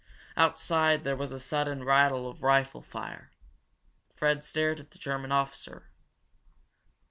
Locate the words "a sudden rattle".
1.31-2.27